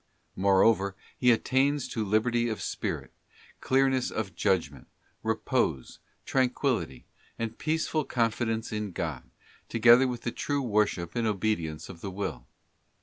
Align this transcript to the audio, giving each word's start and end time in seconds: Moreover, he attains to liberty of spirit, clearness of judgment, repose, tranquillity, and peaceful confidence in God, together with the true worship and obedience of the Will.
Moreover, 0.35 0.95
he 1.15 1.29
attains 1.31 1.87
to 1.89 2.03
liberty 2.03 2.49
of 2.49 2.59
spirit, 2.59 3.13
clearness 3.59 4.09
of 4.09 4.33
judgment, 4.33 4.87
repose, 5.21 5.99
tranquillity, 6.25 7.05
and 7.37 7.55
peaceful 7.59 8.03
confidence 8.03 8.71
in 8.71 8.93
God, 8.93 9.29
together 9.69 10.07
with 10.07 10.21
the 10.21 10.31
true 10.31 10.63
worship 10.63 11.13
and 11.13 11.27
obedience 11.27 11.87
of 11.87 12.01
the 12.01 12.09
Will. 12.09 12.47